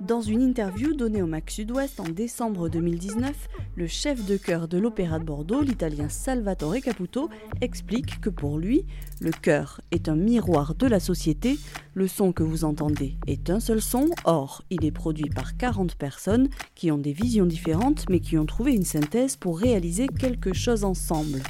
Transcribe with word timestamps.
Dans 0.00 0.20
une 0.20 0.42
interview 0.42 0.92
donnée 0.92 1.22
au 1.22 1.26
Mac 1.26 1.48
Sud-Ouest 1.48 2.00
en 2.00 2.08
décembre 2.08 2.68
2019, 2.68 3.48
le 3.76 3.86
chef 3.86 4.26
de 4.26 4.36
chœur 4.36 4.66
de 4.66 4.76
l'Opéra 4.76 5.20
de 5.20 5.24
Bordeaux, 5.24 5.62
l'italien 5.62 6.08
Salvatore 6.08 6.80
Caputo, 6.82 7.30
explique 7.60 8.20
que 8.20 8.28
pour 8.28 8.58
lui, 8.58 8.84
le 9.20 9.30
chœur 9.30 9.80
est 9.92 10.08
un 10.08 10.16
miroir 10.16 10.74
de 10.74 10.88
la 10.88 10.98
société. 10.98 11.60
Le 11.94 12.08
son 12.08 12.32
que 12.32 12.42
vous 12.42 12.64
entendez 12.64 13.16
est 13.28 13.50
un 13.50 13.60
seul 13.60 13.80
son, 13.80 14.10
or 14.24 14.64
il 14.68 14.84
est 14.84 14.90
produit 14.90 15.30
par 15.30 15.56
40 15.56 15.94
personnes 15.94 16.48
qui 16.74 16.90
ont 16.90 16.98
des 16.98 17.12
visions 17.12 17.46
différentes 17.46 18.04
mais 18.10 18.18
qui 18.18 18.36
ont 18.36 18.46
trouvé 18.46 18.74
une 18.74 18.82
synthèse 18.82 19.36
pour 19.36 19.60
réaliser 19.60 20.08
quelque 20.08 20.52
chose 20.52 20.82
ensemble. 20.82 21.40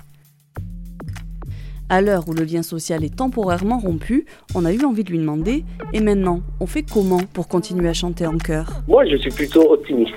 À 1.91 2.01
l'heure 2.01 2.29
où 2.29 2.33
le 2.33 2.45
lien 2.45 2.63
social 2.63 3.05
est 3.05 3.15
temporairement 3.15 3.79
rompu, 3.79 4.25
on 4.55 4.65
a 4.65 4.73
eu 4.73 4.83
envie 4.85 5.05
de 5.05 5.11
lui 5.11 5.19
demander 5.19 5.65
Et 5.93 6.01
maintenant, 6.01 6.41
on 6.59 6.67
fait 6.67 6.83
comment 6.83 7.21
pour 7.35 7.47
continuer 7.47 7.89
à 7.89 7.93
chanter 7.93 8.27
en 8.27 8.39
chœur? 8.39 8.67
Moi, 8.89 9.05
je 9.05 9.17
suis 9.17 9.31
plutôt 9.31 9.71
optimiste. 9.71 10.15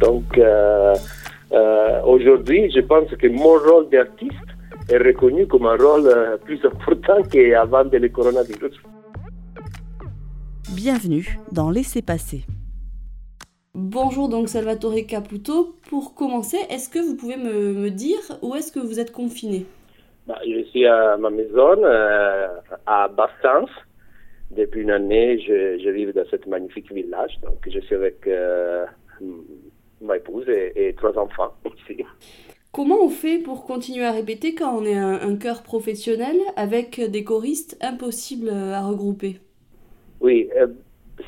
Donc, 0.00 0.36
euh, 0.36 0.94
euh, 1.52 2.02
aujourd'hui, 2.02 2.72
je 2.74 2.80
pense 2.80 3.08
que 3.10 3.28
mon 3.28 3.54
rôle 3.54 3.88
d'artiste 3.88 4.34
est 4.88 4.98
reconnu 4.98 5.46
comme 5.46 5.66
un 5.66 5.76
rôle 5.76 6.06
euh, 6.06 6.36
plus 6.38 6.58
important 6.64 7.22
qu'avant 7.30 7.84
le 7.84 8.08
coronavirus. 8.08 8.74
Bienvenue 10.74 11.38
dans 11.52 11.70
Laissez 11.70 12.02
passer. 12.02 12.44
Bonjour 13.74 14.28
donc 14.28 14.48
Salvatore 14.48 15.06
Caputo. 15.06 15.76
Pour 15.88 16.14
commencer, 16.14 16.56
est-ce 16.68 16.88
que 16.88 16.98
vous 16.98 17.14
pouvez 17.14 17.36
me, 17.36 17.74
me 17.74 17.90
dire 17.90 18.18
où 18.42 18.56
est-ce 18.56 18.72
que 18.72 18.80
vous 18.80 18.98
êtes 18.98 19.12
confiné? 19.12 19.66
Bah, 20.26 20.40
je 20.44 20.62
suis 20.64 20.86
à 20.86 21.16
ma 21.16 21.30
maison 21.30 21.82
euh, 21.84 22.48
à 22.86 23.08
Bassens. 23.08 23.70
Depuis 24.50 24.82
une 24.82 24.90
année, 24.90 25.38
je, 25.40 25.78
je 25.82 25.90
vis 25.90 26.12
dans 26.12 26.24
ce 26.26 26.36
magnifique 26.48 26.92
village. 26.92 27.38
Donc, 27.42 27.58
je 27.68 27.80
suis 27.80 27.94
avec 27.94 28.26
euh, 28.26 28.84
ma 30.00 30.16
épouse 30.16 30.48
et, 30.48 30.94
trois 30.96 31.16
enfants 31.18 31.52
aussi. 31.64 32.04
Comment 32.72 33.02
on 33.02 33.08
fait 33.08 33.38
pour 33.38 33.64
continuer 33.64 34.04
à 34.04 34.12
répéter 34.12 34.54
quand 34.54 34.76
on 34.76 34.84
est 34.84 34.96
un, 34.96 35.14
un 35.14 35.36
chœur 35.36 35.62
professionnel 35.62 36.36
avec 36.56 37.00
des 37.00 37.24
choristes 37.24 37.78
impossibles 37.80 38.50
à 38.50 38.86
regrouper? 38.86 39.36
Oui, 40.20 40.48
euh, 40.56 40.66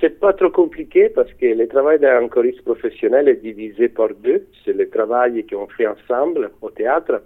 c'est 0.00 0.18
pas 0.20 0.32
trop 0.32 0.50
compliqué 0.50 1.08
parce 1.08 1.32
que 1.34 1.46
le 1.46 1.66
travail 1.68 1.98
d'un 1.98 2.28
choriste 2.28 2.62
professionnel 2.62 3.28
est 3.28 3.42
divisé 3.42 3.88
par 3.88 4.08
deux. 4.14 4.46
C'est 4.64 4.72
le 4.72 4.88
travail 4.88 5.46
qu'on 5.46 5.66
fait 5.68 5.86
ensemble 5.86 6.50
au 6.60 6.70
théâtre 6.70 7.22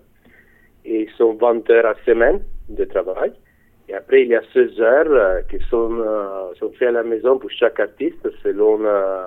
et 0.84 1.08
sont 1.16 1.34
20 1.34 1.68
heures 1.70 1.86
à 1.86 1.94
semaine 2.04 2.40
de 2.68 2.84
travail. 2.84 3.32
Et 3.88 3.94
après, 3.94 4.22
il 4.22 4.28
y 4.28 4.34
a 4.34 4.42
16 4.52 4.80
heures 4.80 5.06
euh, 5.10 5.42
qui 5.50 5.58
sont, 5.68 5.98
euh, 6.00 6.54
sont 6.58 6.70
faites 6.78 6.88
à 6.88 6.92
la 6.92 7.02
maison 7.02 7.38
pour 7.38 7.50
chaque 7.50 7.80
artiste 7.80 8.26
selon 8.42 8.84
euh, 8.84 9.26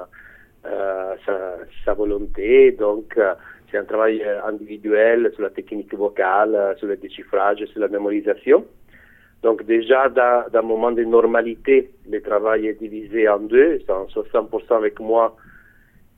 sa, 1.25 1.57
sa, 1.83 1.93
volonté. 1.93 2.71
Donc, 2.71 3.19
c'est 3.69 3.77
un 3.77 3.83
travail 3.83 4.23
individuel 4.45 5.31
sur 5.33 5.43
la 5.43 5.49
technique 5.51 5.93
vocale, 5.93 6.75
sur 6.79 6.87
le 6.87 6.97
déchiffrage, 6.97 7.63
sur 7.65 7.79
la 7.79 7.87
mémorisation. 7.87 8.65
Donc 9.43 9.63
déjà, 9.63 10.09
dans, 10.09 10.45
dans 10.51 10.59
un 10.59 10.63
moment 10.63 10.91
de 10.91 11.03
normalité, 11.03 11.91
le 12.09 12.19
travail 12.19 12.65
est 12.65 12.81
divisé 12.81 13.29
en 13.29 13.39
deux, 13.39 13.77
60% 13.87 14.75
avec 14.75 14.99
moi 14.99 15.35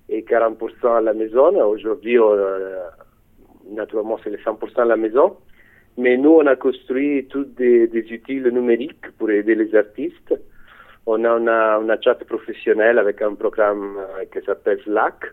et 0.07 0.21
40% 0.21 0.97
à 0.97 1.01
la 1.01 1.13
maison. 1.13 1.53
Aujourd'hui, 1.67 2.17
naturellement, 3.71 4.19
c'est 4.23 4.29
les 4.29 4.37
100% 4.37 4.81
à 4.81 4.85
la 4.85 4.97
maison. 4.97 5.37
Mais 5.97 6.15
nous, 6.15 6.29
on 6.29 6.45
a 6.45 6.55
construit 6.55 7.25
tous 7.27 7.45
des, 7.45 7.87
des 7.87 8.03
outils 8.13 8.39
numériques 8.39 9.11
pour 9.17 9.31
aider 9.31 9.55
les 9.55 9.73
artistes. 9.75 10.33
On 11.07 11.23
a, 11.25 11.79
on 11.79 12.01
chat 12.01 12.15
professionnel 12.25 12.99
avec 12.99 13.21
un 13.21 13.33
programme 13.33 13.97
euh, 13.97 14.25
qui 14.31 14.45
s'appelle 14.45 14.79
Slack. 14.83 15.25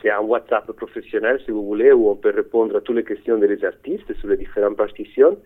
C'est 0.00 0.10
un 0.10 0.20
WhatsApp 0.20 0.70
professionnel, 0.72 1.40
si 1.44 1.50
vous 1.50 1.64
voulez, 1.64 1.92
où 1.92 2.08
on 2.08 2.16
peut 2.16 2.32
répondre 2.34 2.76
à 2.76 2.80
toutes 2.80 2.96
les 2.96 3.04
questions 3.04 3.38
des 3.38 3.64
artistes 3.64 4.12
sur 4.18 4.28
les 4.28 4.36
différentes 4.36 4.76
partitions. 4.76 5.36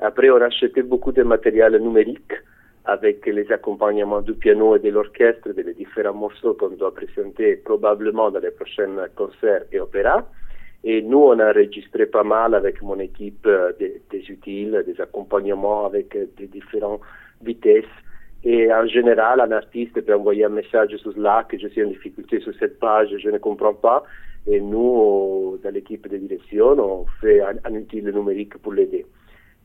Après, 0.00 0.30
on 0.30 0.36
a 0.36 0.46
acheté 0.46 0.82
beaucoup 0.82 1.12
de 1.12 1.22
matériel 1.22 1.76
numérique 1.76 2.32
avec 2.84 3.24
les 3.26 3.50
accompagnements 3.52 4.22
du 4.22 4.34
piano 4.34 4.76
et 4.76 4.78
de 4.78 4.90
l'orchestre, 4.90 5.50
des 5.52 5.74
différents 5.74 6.14
morceaux 6.14 6.54
qu'on 6.54 6.70
doit 6.70 6.94
présenter 6.94 7.56
probablement 7.56 8.30
dans 8.30 8.40
les 8.40 8.50
prochains 8.50 8.96
concerts 9.16 9.64
et 9.72 9.80
opéras. 9.80 10.24
Et 10.82 11.02
nous, 11.02 11.18
on 11.18 11.38
a 11.38 11.50
enregistré 11.50 12.06
pas 12.06 12.24
mal 12.24 12.54
avec 12.54 12.80
mon 12.80 12.98
équipe 12.98 13.46
euh, 13.46 13.72
des, 13.78 14.30
utiles, 14.30 14.82
des 14.86 14.98
accompagnements 15.00 15.84
avec 15.84 16.16
euh, 16.16 16.26
des 16.38 16.46
différentes 16.46 17.02
vitesses. 17.42 17.84
Et 18.42 18.72
en 18.72 18.86
général, 18.86 19.40
un 19.40 19.52
artiste 19.52 20.00
peut 20.00 20.14
envoyer 20.14 20.44
un 20.44 20.48
message 20.48 20.96
sur 20.96 21.12
Slack, 21.12 21.54
je 21.60 21.68
suis 21.68 21.84
en 21.84 21.88
difficulté 21.88 22.40
sur 22.40 22.54
cette 22.58 22.78
page, 22.78 23.14
je 23.18 23.28
ne 23.28 23.36
comprends 23.36 23.74
pas. 23.74 24.04
Et 24.46 24.58
nous, 24.58 25.58
dans 25.62 25.70
l'équipe 25.70 26.08
de 26.08 26.16
direction, 26.16 26.68
on 26.78 27.04
fait 27.20 27.42
un, 27.42 27.56
un 27.64 27.74
outil 27.74 28.02
numérique 28.02 28.56
pour 28.56 28.72
l'aider. 28.72 29.04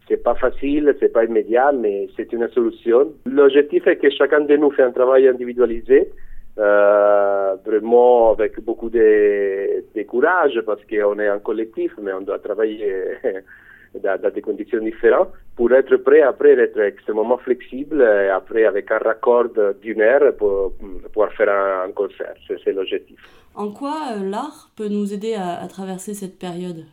C'est 0.09 0.21
pas 0.21 0.35
facile, 0.35 0.93
c'est 0.99 1.13
pas 1.13 1.23
immédiat, 1.23 1.71
mais 1.71 2.09
c'est 2.17 2.31
une 2.33 2.47
solution. 2.49 3.13
L'objectif 3.25 3.87
est 3.87 3.95
que 3.95 4.09
chacun 4.09 4.41
de 4.41 4.57
nous 4.57 4.71
fait 4.71 4.83
un 4.83 4.91
travail 4.91 5.29
individualisé 5.29 6.11
euh, 6.57 7.55
vraiment 7.65 8.31
avec 8.31 8.59
beaucoup 8.61 8.89
de, 8.89 9.83
de 9.93 10.03
courage 10.03 10.59
parce 10.65 10.81
qu'on 10.85 11.19
est 11.19 11.27
un 11.27 11.39
collectif, 11.39 11.91
mais 12.01 12.13
on 12.13 12.21
doit 12.21 12.39
travailler 12.39 13.17
dans, 14.01 14.21
dans, 14.21 14.31
des 14.31 14.41
conditions 14.41 14.79
différentes 14.79 15.29
pour 15.57 15.73
être 15.73 15.97
prêt 15.97 16.21
après 16.21 16.55
d'être 16.55 16.79
extrêmement 16.79 17.37
flexible 17.37 18.01
et 18.01 18.29
après 18.29 18.65
avec 18.65 18.89
un 18.89 18.99
raccord 18.99 19.49
d'une 19.81 20.01
heure 20.01 20.33
pour, 20.37 20.73
pour 20.77 21.11
pouvoir 21.11 21.33
faire 21.33 21.49
un, 21.49 21.89
un 21.89 21.91
concert. 21.91 22.35
C'est 22.47 22.71
l'objectif. 22.71 23.19
En 23.53 23.71
quoi 23.71 24.13
euh, 24.13 24.29
l'art 24.29 24.69
peut 24.77 24.87
nous 24.87 25.13
aider 25.13 25.33
à, 25.33 25.61
à 25.61 25.67
traverser 25.67 26.13
cette 26.13 26.39
période? 26.39 26.85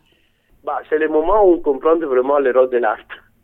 Bah, 0.65 0.81
C'est 0.89 0.99
le 0.99 1.09
moment 1.09 1.45
où 1.45 1.55
on 1.55 1.61
comprend 1.61 1.97
vraiment 1.97 2.39
le 2.41 2.51
rôle 2.51 2.71
de 2.71 2.79
l'art. 2.79 2.99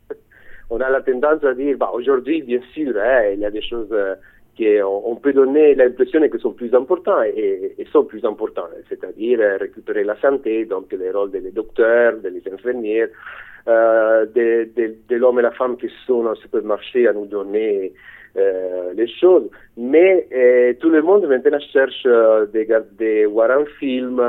on 0.69 0.81
a 0.81 0.89
la 0.89 1.01
tendance 1.01 1.43
à 1.45 1.53
dire, 1.53 1.77
bah, 1.77 1.91
aujourd'hui, 1.93 2.41
bien 2.41 2.61
sûr, 2.73 2.93
hein, 2.97 3.29
il 3.33 3.39
y 3.39 3.45
a 3.45 3.51
des 3.51 3.61
choses... 3.61 3.87
Euh, 3.91 4.15
on 4.83 5.15
peut 5.15 5.33
donner 5.33 5.75
l'impression 5.75 6.27
que 6.27 6.37
sont 6.37 6.53
plus 6.53 6.73
importants 6.73 7.21
et, 7.23 7.75
sont 7.91 8.03
plus 8.03 8.23
importants, 8.25 8.67
c'est-à-dire 8.89 9.39
euh, 9.41 9.57
récupérer 9.57 10.03
la 10.03 10.19
santé, 10.19 10.65
donc 10.65 10.91
les 10.91 11.11
rôles 11.11 11.31
des 11.31 11.51
docteurs, 11.51 12.13
des 12.17 12.43
infirmières, 12.51 13.07
euh, 13.67 14.25
de, 14.25 15.15
l'homme 15.15 15.39
et 15.39 15.43
la 15.43 15.51
femme 15.51 15.77
qui 15.77 15.89
sont 16.05 16.25
au 16.25 16.35
supermarché 16.35 17.07
à 17.07 17.13
nous 17.13 17.25
donner 17.25 17.93
euh, 18.37 18.93
les 18.93 19.07
choses. 19.07 19.49
Mais 19.77 20.27
tout 20.79 20.89
le 20.89 21.01
monde 21.01 21.25
maintenant 21.27 21.59
cherche 21.59 22.03
de, 22.03 23.25
voir 23.27 23.51
un 23.51 23.65
film, 23.79 24.21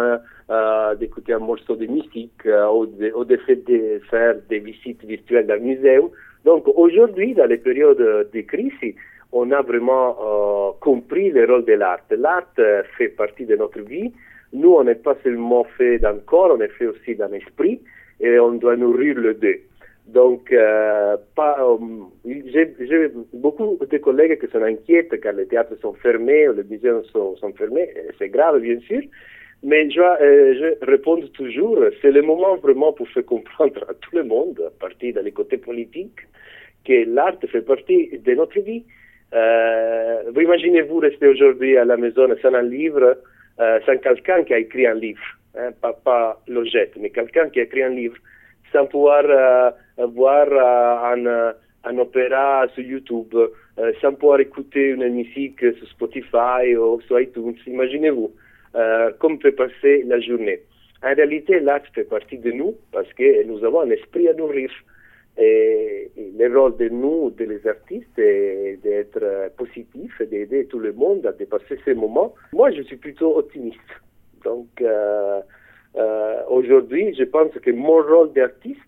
d'écouter 0.99 1.33
un 1.33 1.39
morceau 1.41 1.77
de 1.77 1.87
musique 1.87 2.43
ou, 2.75 2.87
de, 2.87 3.25
de, 3.25 4.01
faire 4.11 4.37
des 4.49 4.59
visites 4.61 5.05
virtuelles 5.05 5.47
le 5.49 5.59
musée. 5.59 6.01
Donc 6.45 6.67
aujourd'hui, 6.69 7.35
dans 7.35 7.47
les 7.47 7.59
périodes 7.59 8.29
de 8.33 8.41
crise, 8.43 8.95
on 9.33 9.51
a 9.53 9.63
vraiment 9.63 10.17
euh, 10.21 10.73
compris 10.81 11.31
le 11.31 11.47
rôle 11.47 11.65
de 11.65 11.75
l'art. 11.75 12.01
L'art 12.11 12.53
euh, 12.59 12.83
fait 12.97 13.09
partie 13.09 13.47
de 13.47 13.57
notre 13.57 13.81
vie. 13.81 14.13
Nous, 14.53 14.73
on 14.73 14.85
n'est 14.85 14.97
pas 14.97 15.17
seulement 15.23 15.65
fait 15.77 15.99
d'un 15.99 16.19
corps, 16.19 16.57
on 16.57 16.61
est 16.61 16.69
fait 16.69 16.87
aussi 16.87 17.15
d'un 17.15 17.33
esprit 17.33 17.81
et 18.21 18.39
on 18.39 18.53
doit 18.53 18.77
nourrir 18.77 19.17
le 19.17 19.35
deux. 19.35 19.61
Donc, 20.07 20.53
euh, 20.53 21.17
euh 21.39 21.79
j'ai 22.25 23.13
beaucoup 23.33 23.79
de 23.89 23.99
collègues 23.99 24.41
qui 24.41 24.51
sont 24.51 24.63
inquiets 24.63 25.09
car 25.23 25.33
les 25.35 25.47
théâtres 25.47 25.77
sont 25.81 25.93
fermés, 25.95 26.49
les 26.57 26.65
musées 26.65 26.91
sont, 27.13 27.37
sont 27.37 27.53
fermés. 27.53 27.89
C'est 28.19 28.29
grave, 28.29 28.61
bien 28.61 28.81
sûr. 28.81 29.03
Mais 29.63 29.91
je, 29.91 30.01
euh, 30.01 30.55
je 30.55 30.87
réponds 30.87 31.21
toujours, 31.35 31.79
c'est 32.01 32.11
le 32.11 32.23
moment 32.23 32.57
vraiment 32.57 32.93
pour 32.93 33.07
faire 33.09 33.27
comprendre 33.27 33.85
à 33.89 33.95
tout 33.95 34.17
le 34.17 34.25
monde, 34.25 34.61
à 34.67 34.71
partir 34.81 35.23
des 35.23 35.33
côtés 35.33 35.59
politiques, 35.59 36.21
que 36.85 37.05
l'art 37.07 37.37
fait 37.47 37.63
partie 37.63 38.19
de 38.19 38.35
notre 38.35 38.59
vie. 38.61 38.85
Euh, 39.33 40.23
vous 40.33 40.41
imaginez-vous 40.41 40.99
rester 40.99 41.29
aujourd'hui 41.29 41.77
à 41.77 41.85
la 41.85 41.97
maison 41.97 42.27
sans 42.43 42.55
un 42.55 42.63
livre, 42.63 43.17
euh, 43.61 43.81
sans 43.87 43.97
quelqu'un 43.99 44.43
qui 44.45 44.55
a 44.55 44.59
écrit 44.59 44.87
un 44.87 44.95
livre, 44.95 45.23
hein, 45.57 45.71
pas, 45.81 45.93
pas 45.93 46.41
l'objet, 46.49 46.91
mais 46.99 47.11
quelqu'un 47.11 47.49
qui 47.49 47.61
a 47.61 47.63
écrit 47.65 47.83
un 47.83 47.91
livre, 47.91 48.17
sans 48.73 48.87
pouvoir 48.87 49.25
euh, 49.27 49.71
voir 50.07 50.47
euh, 50.51 51.15
un, 51.15 51.27
euh, 51.27 51.53
un, 51.85 51.99
opéra 51.99 52.67
sur 52.75 52.85
YouTube, 52.85 53.35
euh, 53.35 53.93
sans 54.01 54.15
pouvoir 54.15 54.41
écouter 54.41 54.91
une 54.91 55.09
musique 55.09 55.61
sur 55.61 55.89
Spotify 55.89 56.77
ou 56.77 57.01
sur 57.03 57.21
iTunes. 57.21 57.57
Imaginez-vous 57.67 58.33
comme 59.19 59.41
peut 59.41 59.51
passer 59.51 60.05
la 60.07 60.21
journée. 60.21 60.61
En 61.03 61.13
réalité, 61.13 61.59
l'art 61.59 61.81
fait 61.93 62.05
partie 62.05 62.39
de 62.39 62.53
nous 62.53 62.77
parce 62.93 63.13
que 63.15 63.43
nous 63.45 63.65
avons 63.65 63.81
un 63.81 63.91
esprit 63.91 64.29
à 64.29 64.33
nourrir. 64.35 64.71
Et, 65.41 66.11
le 66.39 66.59
rôle 66.59 66.77
de 66.77 66.89
nous, 66.89 67.31
de 67.31 67.45
les 67.45 67.67
artistes, 67.67 68.19
est 68.19 68.79
d'être 68.83 69.51
positif 69.57 70.21
et 70.21 70.27
d'aider 70.27 70.67
tout 70.67 70.79
le 70.79 70.93
monde 70.93 71.27
à 71.27 71.33
dépasser 71.33 71.79
ces 71.85 71.95
moments. 71.95 72.35
Moi, 72.53 72.71
je 72.71 72.83
suis 72.83 72.97
plutôt 72.97 73.37
optimiste. 73.37 73.79
Donc, 74.45 74.69
euh, 74.81 75.41
euh, 75.97 76.43
aujourd'hui, 76.49 77.15
je 77.15 77.25
pense 77.25 77.53
que 77.53 77.71
mon 77.71 78.03
rôle 78.03 78.33
d'artiste 78.33 78.81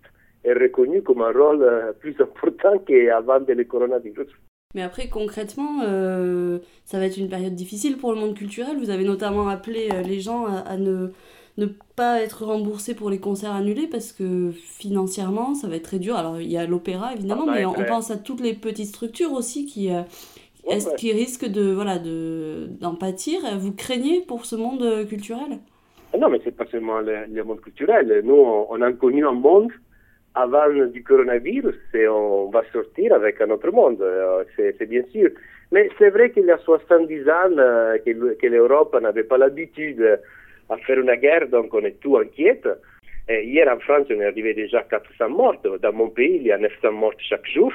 est 0.44 0.54
reconnu 0.54 1.02
comme 1.02 1.22
un 1.22 1.32
rôle 1.32 1.94
plus 2.00 2.16
important 2.20 2.78
qu'avant 2.78 3.40
le 3.46 3.64
coronavirus. 3.64 4.28
Mais 4.74 4.82
après, 4.82 5.08
concrètement, 5.08 5.82
euh, 5.82 6.58
ça 6.84 6.98
va 6.98 7.06
être 7.06 7.18
une 7.18 7.28
période 7.28 7.54
difficile 7.54 7.98
pour 7.98 8.12
le 8.12 8.18
monde 8.18 8.34
culturel. 8.34 8.78
Vous 8.78 8.90
avez 8.90 9.04
notamment 9.04 9.48
appelé 9.48 9.90
euh, 9.92 10.02
les 10.02 10.20
gens 10.20 10.46
à, 10.46 10.76
ne, 10.76 11.08
ne 11.58 11.66
pas 11.96 12.20
être 12.20 12.44
remboursés 12.44 12.94
pour 12.94 13.10
les 13.10 13.18
concerts 13.18 13.52
annulés 13.52 13.86
parce 13.86 14.12
que 14.12 14.50
financièrement, 14.52 15.54
ça 15.54 15.68
va 15.68 15.76
être 15.76 15.84
très 15.84 15.98
dur. 15.98 16.16
Alors, 16.16 16.40
il 16.40 16.50
y 16.50 16.56
a 16.56 16.66
l'opéra, 16.66 17.12
évidemment, 17.14 17.46
ah, 17.48 17.52
mais 17.54 17.64
on, 17.64 17.74
pense 17.84 18.10
à 18.10 18.16
toutes 18.16 18.40
les 18.40 18.54
petites 18.54 18.86
structures 18.86 19.32
aussi 19.32 19.66
qui, 19.66 19.92
euh, 19.92 20.02
est-ce 20.70 20.94
qui 20.94 21.12
risquent 21.12 21.48
de, 21.48 21.72
voilà, 21.72 21.98
de, 21.98 22.68
d'en 22.80 22.94
pâtir? 22.94 23.40
Vous 23.58 23.72
craignez 23.72 24.22
pour 24.22 24.46
ce 24.46 24.56
monde 24.56 25.06
culturel? 25.08 25.58
Ah 26.14 26.18
Non, 26.18 26.30
mais 26.30 26.40
c'est 26.44 26.56
pas 26.56 26.66
seulement 26.66 27.00
le, 27.00 27.44
monde 27.44 27.60
culturel. 27.60 28.22
Nous, 28.24 28.34
on 28.34 28.80
a 28.80 28.92
connu 28.92 29.26
un 29.26 29.32
monde 29.32 29.70
avant 30.34 30.68
du 30.86 31.02
coronavirus 31.02 31.76
et 31.94 32.08
on 32.08 32.48
va 32.50 32.62
sortir 32.72 33.12
avec 33.12 33.40
un 33.40 33.50
autre 33.50 33.70
monde, 33.70 34.00
euh, 34.00 34.44
c'est 34.56 34.88
bien 34.88 35.02
sûr. 35.12 35.30
Mais 35.72 35.88
c'est 35.98 36.10
vrai 36.10 36.30
qu'il 36.30 36.44
y 36.44 36.50
a 36.50 36.58
70 36.58 37.28
ans 37.28 37.58
euh, 37.58 37.98
que, 37.98 38.34
que 38.34 38.46
l'Europe 38.46 38.96
n'avait 39.00 39.24
pas 39.24 39.38
l'habitude 39.38 40.18
à 40.72 40.76
faire 40.78 40.98
une 40.98 41.14
guerre, 41.14 41.48
donc 41.48 41.72
on 41.74 41.84
est 41.84 42.00
tout 42.00 42.16
inquiète. 42.16 42.68
Et 43.28 43.44
hier 43.44 43.68
en 43.72 43.78
France, 43.78 44.06
on 44.10 44.20
est 44.20 44.26
arrivé 44.26 44.54
déjà 44.54 44.80
à 44.80 44.82
400 44.84 45.28
morts. 45.28 45.56
Dans 45.80 45.92
mon 45.92 46.08
pays, 46.08 46.36
il 46.36 46.42
y 46.42 46.52
a 46.52 46.58
900 46.58 46.92
morts 46.92 47.14
chaque 47.18 47.46
jour. 47.46 47.72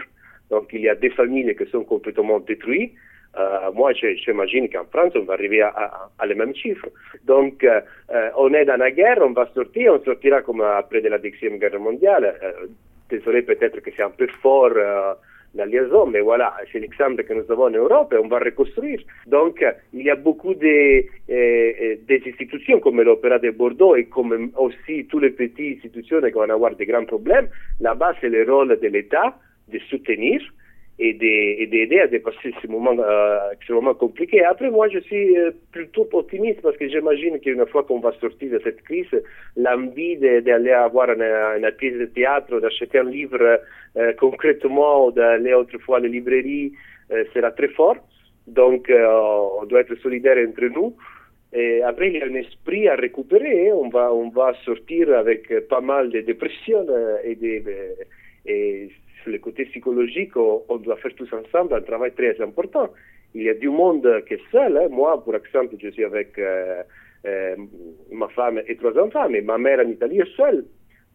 Donc 0.50 0.70
il 0.74 0.82
y 0.82 0.90
a 0.90 0.96
des 0.96 1.10
familles 1.10 1.56
qui 1.56 1.66
sont 1.72 1.84
complètement 1.84 2.40
détruites. 2.40 2.94
Euh, 3.38 3.72
moi, 3.74 3.92
j'imagine 3.94 4.68
qu'en 4.70 4.86
France, 4.86 5.14
on 5.16 5.24
va 5.26 5.34
arriver 5.34 5.62
à, 5.62 5.70
à, 5.70 6.10
à 6.18 6.26
les 6.26 6.34
mêmes 6.34 6.56
chiffres. 6.56 6.88
Donc, 7.26 7.64
euh, 7.64 7.82
euh, 8.12 8.30
on 8.36 8.52
est 8.54 8.66
dans 8.66 8.78
la 8.78 8.90
guerre, 8.90 9.20
on 9.22 9.32
va 9.32 9.48
sortir, 9.54 9.94
on 9.94 10.04
sortira 10.04 10.42
comme 10.42 10.62
après 10.62 11.02
de 11.02 11.10
la 11.10 11.20
Deuxième 11.20 11.60
Guerre 11.60 11.80
mondiale. 11.80 12.34
désolé, 13.10 13.44
peut-être 13.44 13.80
que 13.80 13.92
c'est 13.96 14.04
un 14.04 14.10
peu 14.10 14.28
fort 14.42 14.74
la 15.58 15.66
liaison, 15.66 16.06
mais 16.06 16.22
voilà, 16.22 16.54
c'est 16.72 16.80
l'exemple 16.80 17.24
que 17.24 17.34
nous 17.34 17.52
avons 17.52 17.66
en 17.66 17.72
Europe 17.72 18.14
et 18.14 18.18
on 18.18 18.28
va 18.28 18.40
reconstruire. 18.40 19.00
Donc, 19.26 19.64
il 19.94 20.04
y 20.04 20.10
a 20.10 20.16
beaucoup 20.16 20.54
de, 20.54 21.04
des 21.28 22.24
institutions 22.28 22.80
comme 22.80 23.02
l'Opéra 23.02 23.40
de 23.40 23.50
Bordeaux 23.52 23.96
et 23.96 24.06
comme 24.06 24.52
aussi 24.58 25.06
toutes 25.06 25.24
les 25.24 25.32
petites 25.32 25.78
institutions 25.78 26.22
qui 26.22 26.32
vont 26.32 26.50
avoir 26.50 26.76
des 26.76 26.86
grands 26.86 27.06
problèmes. 27.06 27.50
Là-bas, 27.80 28.14
c'est 28.22 28.30
le 28.30 28.50
rôle 28.50 28.80
de 28.80 28.88
l'État 28.88 29.36
de 29.68 29.80
soutenir 29.90 30.42
et 31.00 31.14
d'aider 31.14 32.00
à 32.00 32.08
dépasser 32.08 32.54
ces 32.60 32.68
moments 32.68 32.96
extrêmement 33.54 33.94
compliqués. 33.94 34.44
Après, 34.44 34.72
moi, 34.72 34.90
je 34.90 35.00
suis 35.00 35.38
euh, 35.38 35.52
plutôt 35.72 36.08
optimiste 36.14 36.62
parce 36.62 36.76
que 36.78 36.88
j'imagine 36.88 37.40
qu'une 37.40 37.66
fois 37.68 37.84
qu'on 37.84 38.00
va 38.00 38.14
sortir 38.20 38.52
de 38.52 38.60
cette 38.64 38.82
crise, 38.82 39.06
l'envie 39.56 40.18
d'aller 40.18 40.72
avoir 40.72 41.10
une, 41.12 41.72
pièce 41.78 41.98
de 41.98 42.06
théâtre, 42.06 42.60
d'acheter 42.60 42.98
un 42.98 43.04
livre 43.04 43.60
euh, 43.98 44.14
concrètement, 44.14 45.08
ou 45.08 45.12
d'aller 45.12 45.54
autrefois 45.54 45.98
à 45.98 46.00
la 46.00 46.08
librairie, 46.08 46.74
euh, 47.12 47.24
sera 47.34 47.52
très 47.52 47.70
fort. 47.70 47.98
Donc, 48.48 48.90
euh, 48.90 49.06
on 49.62 49.66
doit 49.66 49.82
être 49.82 49.96
solidaire 49.96 50.38
entre 50.48 50.66
nous. 50.66 50.96
Et 51.54 51.82
après, 51.84 52.10
il 52.10 52.18
y 52.18 52.22
a 52.22 52.26
un 52.26 52.36
esprit 52.36 52.88
à 52.88 52.96
récupérer. 52.96 53.72
On 53.72 53.90
va, 53.90 54.12
on 54.14 54.30
va 54.30 54.54
sortir 54.66 55.14
avec 55.16 55.68
pas 55.68 55.82
mal 55.82 56.10
de 56.10 56.22
dépression 56.22 56.86
et, 57.24 57.36
de, 57.36 57.64
et 58.46 58.90
le 59.28 59.40
côté 59.40 59.66
psychologique, 59.66 60.36
on, 60.36 60.78
doit 60.78 60.98
faire 60.98 61.14
tous 61.16 61.32
ensemble 61.34 61.74
un 61.74 61.82
travail 61.82 62.12
très 62.14 62.40
important. 62.42 62.90
Il 63.34 63.44
y 63.44 63.50
a 63.50 63.54
du 63.54 63.70
monde 63.70 64.24
qui 64.28 64.36
est 64.36 64.42
seul. 64.52 64.78
Hein. 64.78 64.88
Moi, 64.90 65.24
pour 65.24 65.36
exemple, 65.36 65.76
je 65.80 65.90
suis 65.90 66.04
avec 66.04 66.38
euh, 66.40 66.82
euh, 67.26 67.56
ma 68.12 68.28
femme 68.30 68.62
et 68.68 68.76
trois 68.76 68.98
enfants, 68.98 69.30
mais 69.30 69.42
ma 69.42 69.58
mère 69.58 69.80
en 69.80 69.90
Italie 69.90 70.20
est 70.20 70.36
seule. 70.36 70.66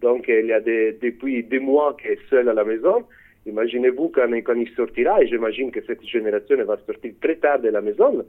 Donc, 0.01 0.27
il 0.29 0.47
y 0.47 0.53
a 0.53 0.61
depuis 0.61 1.45
des 1.45 1.61
mois 1.61 1.97
qu'elle 2.01 2.13
est 2.13 2.29
seule 2.29 2.49
à 2.49 2.55
la 2.55 2.65
maison. 2.65 3.05
Imaginez-vous 3.47 4.09
quand, 4.09 4.31
quand, 4.45 4.55
il 4.55 4.69
sortira, 4.71 5.23
et 5.23 5.29
j'imagine 5.29 5.71
que 5.71 5.81
cette 5.87 6.05
génération 6.07 6.57
va 6.65 6.77
sortir 6.87 7.13
très 7.21 7.37
tard 7.37 7.61
de 7.61 7.69
la 7.69 7.81
maison. 7.81 8.25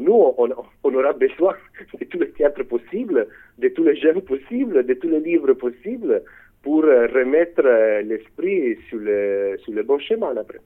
Nous, 0.00 0.12
on, 0.12 0.48
on, 0.82 0.94
aura 0.94 1.12
besoin 1.12 1.54
de 2.00 2.04
tous 2.04 2.18
les 2.18 2.30
théâtres 2.30 2.64
possibles, 2.64 3.26
de 3.58 3.68
tous 3.68 3.84
les 3.84 3.96
jeunes 3.96 4.22
possibles, 4.22 4.84
de 4.84 4.94
tous 4.94 5.08
les 5.08 5.20
livres 5.20 5.52
possibles 5.52 6.22
pour 6.68 6.84
euh, 6.84 7.06
remettre 7.06 7.64
euh, 7.64 8.02
l'esprit 8.02 8.76
sur 8.90 8.98
le, 8.98 9.56
sur 9.64 9.72
le 9.72 9.82
bon 9.84 9.98
chemin 9.98 10.36
après. 10.36 10.58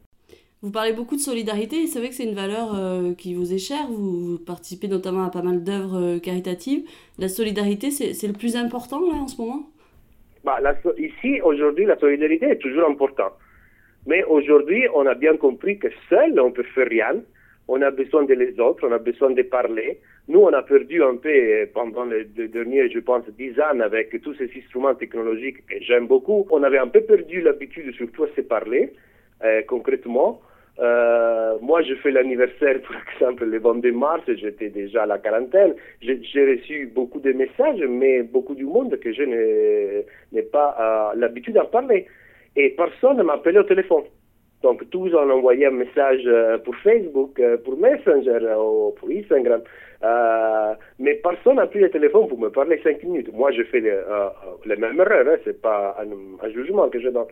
Vous 0.61 0.73
parlez 0.73 0.93
beaucoup 0.93 1.15
de 1.15 1.21
solidarité 1.21 1.77
et 1.83 1.87
c'est 1.87 2.01
vrai 2.01 2.09
que 2.09 2.17
c'est 2.17 2.25
une 2.25 2.35
valeur 2.35 2.75
euh, 2.75 3.15
qui 3.15 3.35
vous 3.35 3.55
est 3.55 3.59
chère. 3.59 3.87
Vous, 3.89 4.41
participez 4.45 4.89
notamment 4.89 5.23
à 5.23 5.31
pas 5.31 5.43
mal 5.43 5.63
d'œuvres 5.63 6.19
caritatives. 6.19 6.83
La 7.21 7.29
solidarité, 7.29 7.93
c'est 7.93 8.27
le 8.27 8.33
plus 8.33 8.57
important 8.57 9.01
là 9.13 9.15
en 9.15 9.29
ce 9.29 9.41
moment? 9.41 9.63
Bah, 10.43 10.59
Ici, 10.99 11.41
aujourd'hui, 11.41 11.85
la 11.85 11.97
solidarité 11.97 12.47
est 12.47 12.63
toujours 12.67 12.89
importante. 12.91 13.35
Mais 14.09 14.25
aujourd'hui, 14.25 14.83
on 14.97 15.07
a 15.07 15.15
bien 15.15 15.37
compris 15.37 15.79
que 15.79 15.89
seul, 16.11 16.41
on 16.41 16.49
ne 16.49 16.53
peut 16.59 16.69
faire 16.75 16.89
rien. 16.89 17.15
On 17.69 17.81
a 17.81 17.93
besoin 17.93 18.25
des 18.25 18.59
autres, 18.59 18.89
on 18.89 18.93
a 18.93 18.99
besoin 18.99 19.31
de 19.31 19.43
parler. 19.43 20.01
Nous, 20.29 20.39
on 20.39 20.53
a 20.53 20.63
perdu 20.63 21.03
un 21.03 21.17
peu 21.17 21.29
euh, 21.29 21.67
pendant 21.75 22.05
les 22.05 22.25
derniers, 22.25 22.89
je 22.91 23.01
pense, 23.01 23.25
dix 23.37 23.59
ans 23.59 23.81
avec 23.81 24.23
tous 24.23 24.35
ces 24.35 24.49
instruments 24.57 24.95
technologiques 24.95 25.67
que 25.67 25.81
j'aime 25.81 26.07
beaucoup. 26.07 26.47
On 26.51 26.63
avait 26.63 26.79
un 26.79 26.87
peu 26.87 27.01
perdu 27.01 27.41
l'habitude 27.41 27.93
surtout 27.97 28.25
à 28.25 28.29
se 28.37 28.41
parler 28.43 28.93
euh, 29.45 29.63
concrètement. 29.67 30.41
Euh, 30.79 31.59
moi, 31.61 31.83
je 31.83 31.95
fais 31.97 32.13
l'anniversaire, 32.13 32.81
par 32.89 32.97
exemple, 33.15 33.45
le 33.47 33.59
22 33.59 33.91
mars, 33.91 34.23
j'étais 34.29 34.71
déjà 34.71 35.03
à 35.03 35.07
la 35.07 35.19
quarantaine. 35.19 35.75
J'ai 36.01 36.45
reçu 36.55 36.87
beaucoup 36.87 37.19
de 37.19 37.33
messages, 37.33 37.83
mais 37.89 38.23
beaucoup 38.23 38.55
du 38.55 38.65
monde 38.65 38.97
que 39.01 39.13
je 39.13 39.25
n'ai 39.25 40.43
pas 40.43 41.13
l'habitude 41.17 41.55
d'en 41.55 41.67
parler. 41.67 42.07
Et 42.55 42.71
personne 42.71 43.17
ne 43.17 43.25
m'a 43.25 43.35
appelé 43.35 43.59
au 43.59 43.65
téléphone. 43.65 44.05
Donc, 44.63 44.89
tous 44.91 45.13
ont 45.15 45.31
envoyé 45.31 45.67
un 45.67 45.73
message 45.73 46.29
pour 46.65 46.77
Facebook, 46.77 47.41
pour 47.65 47.77
Messenger 47.79 48.39
ou 48.59 48.95
pour 48.99 49.09
Instagram. 49.11 49.63
Euh, 50.05 50.75
mais 50.99 51.15
personne 51.15 51.57
n'a 51.57 51.67
pris 51.67 51.79
le 51.79 51.91
téléphone 51.91 52.27
pour 52.29 52.39
me 52.39 52.51
parler 52.51 52.81
cinq 52.83 53.03
minutes. 53.05 53.33
Moi, 53.33 53.53
je 53.53 53.63
fais 53.65 53.81
les, 53.81 53.91
euh, 53.91 54.29
les 54.67 54.77
mêmes 54.77 54.99
erreurs, 55.01 55.27
hein, 55.29 55.37
c'est 55.45 55.61
pas 55.61 55.97
un, 56.01 56.51
jugement 56.51 56.89
que 56.89 57.01
je 57.01 57.09
donne. 57.09 57.27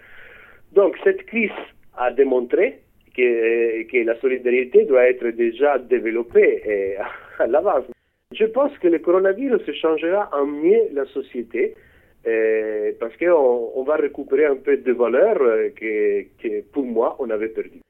Donc, 0.73 0.97
cette 1.03 1.27
crise 1.27 1.51
a 1.97 2.13
démontré 2.13 2.81
que, 3.17 4.05
la 4.05 4.15
solidarité 4.21 4.85
doit 4.85 5.09
être 5.09 5.29
déjà 5.31 5.79
développée 5.79 6.97
à 7.39 7.47
l'avance. 7.49 7.85
Je 8.33 8.45
pense 8.45 8.77
que 8.79 8.87
le 8.87 9.01
coronavirus 9.01 9.69
changera 9.73 10.31
en 10.33 10.47
mieux 10.47 10.83
la 10.93 11.05
société 11.07 11.75
euh, 12.27 12.93
parce 13.01 13.17
qu'on 13.17 13.73
on 13.75 13.83
va 13.83 13.97
récupérer 13.97 14.47
un 14.47 14.57
peu 14.57 14.77
de 14.77 14.93
valeur 14.93 15.39
que, 15.77 16.23
que, 16.43 16.63
pour 16.73 16.85
moi, 16.85 17.17
on 17.19 17.31
avait 17.31 17.49
perdu. 17.49 17.81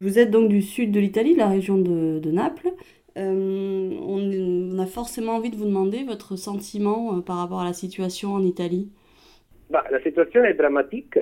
Vous 0.00 0.18
êtes 0.18 0.30
donc 0.30 0.48
du 0.48 0.62
sud 0.62 0.92
de 0.92 1.00
l'Italie, 1.00 1.34
la 1.34 1.48
région 1.48 1.76
de, 1.76 2.18
de 2.18 2.30
Naples. 2.30 2.70
Euh, 3.16 3.90
on, 4.00 4.78
a 4.78 4.86
forcément 4.86 5.32
envie 5.32 5.50
de 5.50 5.56
vous 5.56 5.66
demander 5.66 6.04
votre 6.04 6.36
sentiment 6.36 7.16
euh, 7.16 7.20
par 7.20 7.36
rapport 7.36 7.60
à 7.60 7.64
la 7.64 7.72
situation 7.72 8.32
en 8.32 8.42
Italie. 8.44 8.90
Bah, 9.68 9.84
la 9.90 10.00
situation 10.02 10.44
est 10.44 10.54
dramatique 10.54 11.18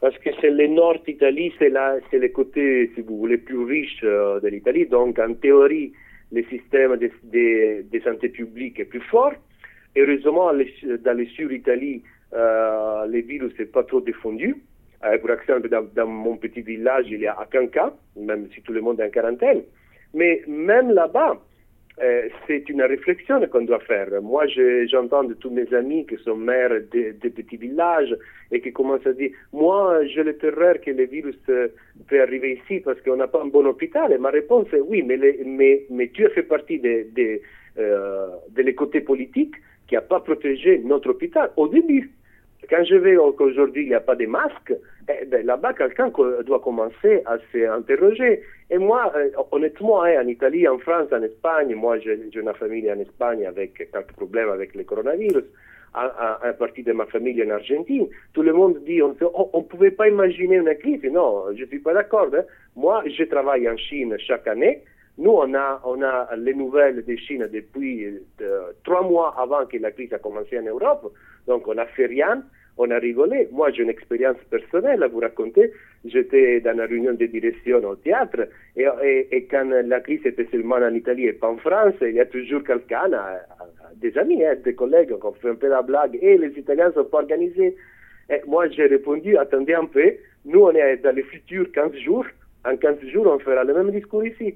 parce 0.00 0.16
que 0.18 0.30
c'est 0.40 0.50
le 0.50 0.66
nord 0.66 0.98
d'Italie, 1.06 1.52
c'est 1.58 1.72
c'est 2.10 2.18
le 2.18 2.28
côté, 2.28 2.90
si 2.94 3.02
vous 3.02 3.18
voulez, 3.18 3.38
plus 3.38 3.58
riche 3.64 4.00
euh, 4.02 4.40
de 4.40 4.48
l'Italie. 4.48 4.86
Donc, 4.86 5.18
en 5.18 5.34
théorie, 5.34 5.92
le 6.32 6.42
système 6.44 6.96
de, 6.96 7.10
de, 7.82 8.00
santé 8.00 8.28
publique 8.28 8.80
est 8.80 8.84
plus 8.84 9.00
fort. 9.02 9.32
Heureusement, 9.96 10.52
dans 10.52 11.16
le 11.16 11.26
sud 11.26 11.48
d'Italie, 11.50 12.02
euh, 12.32 13.06
le 13.06 13.20
virus 13.20 13.52
n'est 13.58 13.66
pas 13.66 13.84
trop 13.84 14.00
défendu. 14.00 14.56
pour 15.20 15.30
exemple, 15.30 15.68
dans, 15.68 16.06
mon 16.06 16.36
petit 16.36 16.62
village, 16.62 17.06
il 17.08 17.20
y 17.20 17.26
a 17.26 17.36
aucun 17.40 17.66
cas, 17.66 17.92
même 18.16 18.48
si 18.54 18.62
tout 18.62 18.72
le 18.72 18.80
monde 18.80 19.00
est 19.00 19.06
en 19.06 19.10
quarantaine. 19.10 19.62
Mais 20.14 20.42
même 20.46 20.92
là-bas, 20.92 21.38
euh, 22.02 22.28
c'est 22.46 22.68
une 22.70 22.82
réflexion 22.82 23.46
qu'on 23.48 23.64
doit 23.64 23.80
faire. 23.80 24.08
Moi, 24.22 24.46
j'entends 24.86 25.24
de 25.24 25.34
tous 25.34 25.50
mes 25.50 25.72
amis 25.74 26.06
qui 26.06 26.16
sont 26.24 26.36
maires 26.36 26.70
de, 26.70 27.28
petits 27.28 27.56
villages 27.56 28.16
et 28.50 28.60
qui 28.60 28.72
commencent 28.72 29.06
à 29.06 29.12
dire, 29.12 29.30
moi, 29.52 30.04
j'ai 30.06 30.22
le 30.22 30.36
terreur 30.36 30.80
que 30.80 30.90
le 30.90 31.04
virus 31.04 31.36
euh, 31.50 31.68
peut 32.08 32.22
arriver 32.22 32.60
ici 32.62 32.80
parce 32.80 33.00
qu'on 33.02 33.16
n'a 33.16 33.28
pas 33.28 33.42
un 33.42 33.48
bon 33.48 33.66
hôpital. 33.66 34.10
Et 34.12 34.18
ma 34.18 34.30
réponse 34.30 34.68
est 34.72 34.80
oui, 34.80 35.02
mais, 35.02 36.08
tu 36.14 36.24
as 36.26 36.30
fait 36.30 36.44
partie 36.44 36.78
de, 36.78 37.06
de, 37.14 37.40
euh, 37.78 38.28
de 38.50 38.70
côtés 38.70 39.02
politiques 39.02 39.54
qui 39.92 39.96
n'a 39.96 40.00
pas 40.00 40.20
protégé 40.20 40.80
notre 40.86 41.10
hôpital 41.10 41.50
au 41.58 41.68
début. 41.68 42.10
Quand 42.70 42.82
je 42.82 42.94
vois 42.94 43.30
qu'aujourd'hui 43.36 43.82
il 43.82 43.88
n'y 43.88 43.94
a 43.94 44.00
pas 44.00 44.14
de 44.14 44.24
masques, 44.24 44.72
eh 45.06 45.26
ben, 45.26 45.44
là-bas 45.44 45.74
quelqu'un 45.74 46.10
doit 46.46 46.60
commencer 46.60 47.20
à 47.26 47.36
s'interroger. 47.52 48.40
Et 48.70 48.78
moi, 48.78 49.12
euh, 49.14 49.28
honnêtement, 49.50 50.02
hein, 50.02 50.14
en 50.24 50.26
Italie, 50.28 50.66
en 50.66 50.78
France, 50.78 51.08
en 51.12 51.22
Espagne, 51.22 51.74
moi 51.74 51.98
j'ai 51.98 52.18
une 52.34 52.54
famille 52.54 52.90
en 52.90 53.00
Espagne 53.00 53.44
avec 53.44 53.74
quelques 53.74 54.16
problèmes 54.16 54.48
avec 54.48 54.74
le 54.74 54.84
coronavirus. 54.84 55.44
Un, 55.94 56.10
un, 56.48 56.52
partie 56.54 56.82
de 56.82 56.92
ma 56.92 57.04
famille 57.04 57.42
en 57.44 57.50
Argentine. 57.50 58.06
Tout 58.32 58.40
le 58.40 58.54
monde 58.54 58.78
dit 58.86 59.02
on 59.02 59.10
ne 59.10 59.62
pouvait 59.62 59.90
pas 59.90 60.08
imaginer 60.08 60.56
une 60.56 60.74
crise. 60.76 61.04
Non, 61.04 61.44
je 61.54 61.64
ne 61.64 61.66
suis 61.66 61.80
pas 61.80 61.92
d'accord. 61.92 62.28
Hein. 62.34 62.44
Moi, 62.76 63.04
je 63.14 63.24
travaille 63.24 63.68
en 63.68 63.76
Chine 63.76 64.16
chaque 64.18 64.48
année. 64.48 64.80
Nous, 65.18 65.30
on 65.30 65.54
a, 65.54 65.80
on 65.84 66.02
a 66.02 66.34
les 66.36 66.54
nouvelles 66.54 67.04
de 67.04 67.16
Chine 67.16 67.48
depuis 67.52 68.06
euh, 68.40 68.72
trois 68.84 69.02
mois 69.02 69.34
avant 69.38 69.66
que 69.66 69.76
la 69.76 69.90
crise 69.90 70.12
a 70.12 70.18
commencé 70.18 70.58
en 70.58 70.62
Europe. 70.62 71.12
Donc, 71.46 71.68
on 71.68 71.74
n'a 71.74 71.86
fait 71.86 72.06
rien. 72.06 72.42
on 72.78 72.90
a 72.90 72.98
rigolé. 72.98 73.48
Moi, 73.52 73.70
j'ai 73.70 73.82
une 73.82 73.90
expérience 73.90 74.38
personnelle 74.50 75.02
à 75.02 75.08
vous 75.08 75.20
raconter. 75.20 75.70
J'étais 76.04 76.60
dans 76.60 76.76
la 76.76 76.86
réunion 76.86 77.12
de 77.12 77.26
direction 77.26 77.78
au 77.84 77.96
théâtre 77.96 78.48
et, 78.76 79.46
quand 79.50 79.68
la 79.70 80.00
crise 80.00 80.24
était 80.24 80.48
seulement 80.50 80.76
en 80.76 80.94
Italie 80.94 81.26
et 81.26 81.34
pas 81.34 81.48
en 81.48 81.58
France, 81.58 81.94
il 82.00 82.14
y 82.14 82.20
a 82.20 82.26
toujours 82.26 82.64
quelqu'un, 82.64 83.10
des 83.96 84.16
amis, 84.16 84.44
hein, 84.44 84.56
des 84.64 84.74
collègues 84.74 85.14
qui 85.16 85.26
ont 85.26 85.32
fait 85.34 85.50
un 85.50 85.54
peu 85.54 85.68
la 85.68 85.82
blague 85.82 86.18
et 86.20 86.38
les 86.38 86.58
Italiens 86.58 86.90
sont 86.92 87.04
pas 87.04 87.18
organisés. 87.18 87.76
Et 88.30 88.40
moi, 88.46 88.68
j'ai 88.68 88.86
répondu, 88.86 89.36
attendez 89.36 89.74
un 89.74 89.84
peu, 89.84 90.14
nous, 90.44 90.60
on 90.60 90.72
est 90.72 90.96
dans 90.98 91.14
les 91.14 91.22
futurs 91.22 91.70
15 91.72 91.94
jours. 91.98 92.24
En 92.64 92.76
15 92.76 93.00
jours, 93.12 93.26
on 93.26 93.38
fera 93.38 93.64
le 93.64 93.74
même 93.74 93.90
discours 93.90 94.24
ici. 94.24 94.54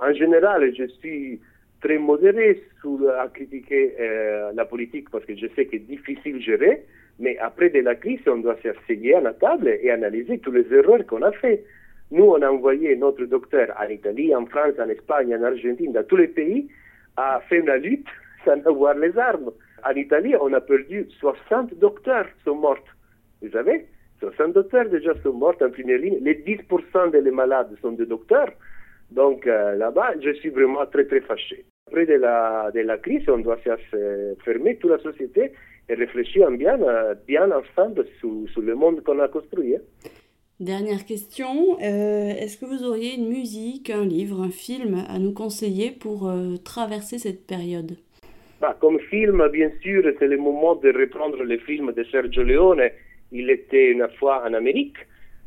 En 0.00 0.12
général, 0.14 0.72
je 0.74 0.86
suis 0.98 1.40
très 1.82 1.98
modéré 1.98 2.62
sur, 2.80 2.98
à 3.18 3.28
critiquer 3.28 3.94
euh, 4.00 4.52
la 4.54 4.64
politique 4.64 5.10
parce 5.10 5.24
que 5.24 5.36
je 5.36 5.46
sais 5.54 5.66
que 5.66 5.72
c'est 5.72 5.86
difficile 5.86 6.36
de 6.36 6.40
gérer. 6.40 6.84
Mais 7.18 7.36
après 7.38 7.68
de 7.68 7.80
la 7.80 7.94
crise, 7.94 8.20
on 8.26 8.38
doit 8.38 8.56
s'asseoir 8.62 9.18
à 9.18 9.20
la 9.20 9.34
table 9.34 9.68
et 9.68 9.90
analyser 9.90 10.38
toutes 10.38 10.54
les 10.54 10.72
erreurs 10.74 11.04
qu'on 11.06 11.22
a 11.22 11.32
faites. 11.32 11.64
Nous, 12.10 12.24
on 12.24 12.40
a 12.40 12.50
envoyé 12.50 12.96
notre 12.96 13.24
docteur 13.26 13.68
en 13.78 13.88
Italie, 13.88 14.34
en 14.34 14.46
France, 14.46 14.74
en 14.78 14.88
Espagne, 14.88 15.34
en 15.36 15.42
Argentine, 15.42 15.92
dans 15.92 16.02
tous 16.04 16.16
les 16.16 16.28
pays, 16.28 16.68
à 17.16 17.40
faire 17.48 17.64
la 17.64 17.76
lutte 17.76 18.08
sans 18.44 18.60
avoir 18.66 18.94
les 18.94 19.16
armes. 19.18 19.50
En 19.86 19.92
Italie, 19.92 20.34
on 20.40 20.52
a 20.54 20.60
perdu 20.60 21.06
60 21.20 21.78
docteurs 21.78 22.26
sont 22.44 22.54
morts. 22.54 22.84
Vous 23.42 23.50
savez 23.50 23.86
60 24.20 24.52
docteurs 24.52 24.88
déjà 24.88 25.12
sont 25.22 25.32
morts 25.32 25.56
en 25.62 25.70
première 25.70 25.98
ligne. 25.98 26.18
Les 26.22 26.34
10% 26.34 27.10
des 27.10 27.30
malades 27.30 27.74
sont 27.80 27.92
des 27.92 28.06
docteurs. 28.06 28.50
Donc 29.10 29.46
euh, 29.46 29.74
là-bas, 29.76 30.14
je 30.22 30.32
suis 30.34 30.50
vraiment 30.50 30.86
très 30.86 31.04
très 31.04 31.20
fâché. 31.20 31.64
Après 31.88 32.06
de 32.06 32.14
la, 32.14 32.70
de 32.72 32.80
la 32.80 32.98
crise, 32.98 33.28
on 33.28 33.38
doit 33.38 33.58
se 33.64 34.34
fermer 34.44 34.76
toute 34.76 34.90
la 34.90 34.98
société 34.98 35.52
et 35.88 35.94
réfléchir 35.94 36.50
bien, 36.52 36.80
euh, 36.80 37.14
bien 37.26 37.50
ensemble 37.50 38.06
sur, 38.20 38.62
le 38.62 38.74
monde 38.74 39.02
qu'on 39.02 39.18
a 39.18 39.28
construit. 39.28 39.76
Hein. 39.76 39.80
Dernière 40.60 41.04
question, 41.04 41.78
euh, 41.80 42.30
est-ce 42.38 42.58
que 42.58 42.66
vous 42.66 42.84
auriez 42.84 43.14
une 43.16 43.28
musique, 43.28 43.90
un 43.90 44.04
livre, 44.04 44.40
un 44.42 44.50
film 44.50 45.04
à 45.08 45.18
nous 45.18 45.32
conseiller 45.32 45.90
pour 45.90 46.30
traverser 46.64 47.18
cette 47.18 47.46
période? 47.46 47.92
Bah, 48.60 48.76
Comme 48.78 49.00
film, 49.00 49.48
bien 49.48 49.70
sûr, 49.80 50.04
c'est 50.18 50.26
le 50.26 50.36
moment 50.36 50.76
de 50.76 50.92
reprendre 50.92 51.42
les 51.44 51.58
films 51.58 51.92
de 51.92 52.04
Sergio 52.04 52.42
Leone. 52.42 52.82
Il 53.32 53.48
était 53.48 53.90
une 53.90 54.06
fois 54.18 54.44
en 54.46 54.52
Amérique 54.52 54.98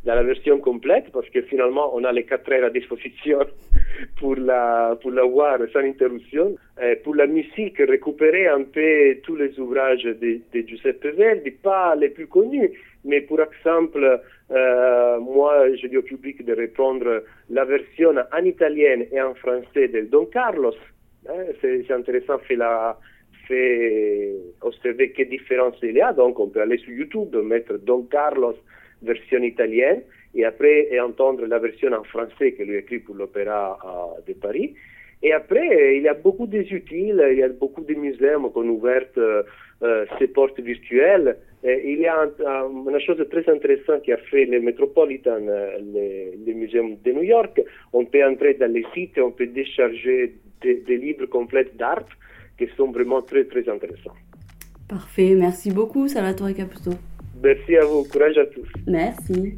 dans 0.05 0.15
la 0.15 0.23
version 0.23 0.59
complète 0.59 1.11
parce 1.11 1.29
que 1.29 1.41
finalement 1.43 1.95
on 1.95 2.03
a 2.03 2.11
les 2.11 2.25
quatre 2.25 2.51
heures 2.51 2.65
à 2.65 2.69
disposition 2.69 3.39
pour 4.19 4.35
la, 4.35 4.97
pour 5.01 5.11
la 5.11 5.23
voir 5.23 5.59
sans 5.71 5.79
interruption. 5.79 6.55
Pour 7.03 7.15
la 7.15 7.27
musique, 7.27 7.77
récupérer 7.77 8.47
un 8.47 8.63
peu 8.63 9.15
tous 9.23 9.35
les 9.35 9.57
ouvrages 9.59 10.03
de, 10.03 10.41
Giuseppe 10.53 11.05
Verdi, 11.15 11.51
pas 11.51 11.95
les 11.95 12.09
plus 12.09 12.27
connus, 12.27 12.71
mais 13.05 13.21
pour 13.21 13.39
exemple, 13.41 14.21
euh, 14.51 15.19
moi 15.19 15.67
je 15.75 15.87
dis 15.87 15.97
au 15.97 16.01
public 16.01 16.43
de 16.43 16.53
reprendre 16.53 17.23
la 17.49 17.65
version 17.65 18.13
en 18.31 18.43
italienne 18.43 19.05
et 19.11 19.21
en 19.21 19.35
français 19.35 19.87
de 19.87 20.01
Don 20.01 20.25
Carlos. 20.25 20.75
Hein, 21.29 21.45
c'est 21.61 21.89
intéressant, 21.91 22.39
fait 22.39 22.55
la, 22.57 22.97
fait 23.47 24.33
observer 24.61 25.11
quelle 25.11 25.29
différence 25.29 25.75
il 25.81 25.95
y 25.95 26.01
a. 26.01 26.13
Donc, 26.13 26.39
on 26.39 26.49
peut 26.49 26.61
aller 26.61 26.77
sur 26.77 26.91
YouTube, 26.91 27.35
mettre 27.35 27.77
Don 27.77 28.03
Carlos 28.03 28.55
version 29.03 29.41
italienne 29.43 30.01
et 30.35 30.45
après 30.45 30.87
et 30.91 30.99
entendre 30.99 31.45
la 31.45 31.59
version 31.59 31.91
en 31.93 32.03
français 32.03 32.53
que 32.53 32.63
lui 32.63 32.77
écrit 32.77 32.99
pour 32.99 33.15
l'Opéra 33.15 33.79
de 34.27 34.33
Paris. 34.33 34.73
Et 35.23 35.31
après, 35.31 35.95
il 35.95 36.03
y 36.03 36.09
a 36.09 36.13
beaucoup 36.13 36.47
des 36.47 36.67
il 36.69 37.37
y 37.37 37.43
a 37.43 37.49
beaucoup 37.49 37.81
de 37.81 37.93
musées 37.93 38.35
qui 38.37 38.57
ont 38.57 38.69
ouvert 38.69 39.05
euh, 39.17 39.43
euh, 39.81 40.05
ces 40.19 40.27
portes 40.27 40.59
virtuelles. 40.59 41.37
Il 41.63 41.99
y 41.99 42.07
a 42.07 42.29
une 42.45 42.99
chose 42.99 43.25
très 43.31 43.49
intéressante 43.49 44.01
qui 44.03 44.11
a 44.11 44.17
fait 44.17 44.43
le 44.43 44.59
Metropolitan, 44.59 45.39
euh, 45.47 45.77
le, 46.45 46.53
musée 46.53 46.81
de 47.05 47.11
New 47.13 47.23
York. 47.23 47.61
On 47.93 48.03
peut 48.03 48.25
entrer 48.25 48.55
dans 48.55 48.71
les 48.71 48.85
sites, 48.93 49.17
on 49.17 49.31
peut 49.31 49.47
décharger 49.47 50.35
des, 50.61 50.97
livres 50.97 51.25
complets 51.27 51.71
d'art 51.75 52.09
qui 52.57 52.67
sont 52.75 52.91
vraiment 52.91 53.21
très, 53.21 53.45
très 53.45 53.67
intéressants. 53.69 54.17
Parfait, 54.89 55.35
merci 55.35 55.71
beaucoup 55.71 56.09
Salvatore 56.09 56.53
Caputo. 56.53 56.91
Merci 57.43 57.75
à 57.75 57.85
vous, 57.85 58.03
courage 58.05 58.37
à 58.37 58.45
tous. 58.45 58.67
Merci. 58.87 59.57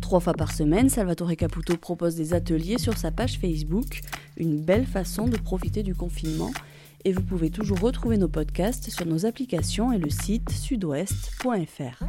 Trois 0.00 0.20
fois 0.20 0.34
par 0.34 0.52
semaine, 0.52 0.88
Salvatore 0.88 1.36
Caputo 1.36 1.76
propose 1.76 2.16
des 2.16 2.32
ateliers 2.32 2.78
sur 2.78 2.96
sa 2.96 3.10
page 3.10 3.38
Facebook, 3.38 4.00
une 4.36 4.60
belle 4.60 4.86
façon 4.86 5.26
de 5.26 5.36
profiter 5.36 5.82
du 5.82 5.94
confinement. 5.94 6.52
Et 7.04 7.12
vous 7.12 7.22
pouvez 7.22 7.50
toujours 7.50 7.80
retrouver 7.80 8.16
nos 8.16 8.28
podcasts 8.28 8.90
sur 8.90 9.06
nos 9.06 9.26
applications 9.26 9.92
et 9.92 9.98
le 9.98 10.10
site 10.10 10.50
sudouest.fr. 10.50 12.04